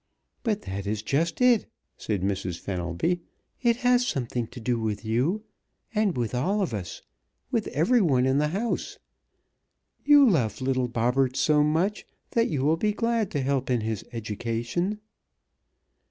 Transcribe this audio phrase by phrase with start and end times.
[0.41, 2.59] "But that is just it," said Mrs.
[2.59, 3.21] Fenelby.
[3.61, 5.43] "It has something to do with you
[5.93, 7.03] and with all of us.
[7.51, 8.97] With everyone in this house.
[10.03, 14.03] You love little Bobberts so much that you will be glad to help in his
[14.11, 14.99] education."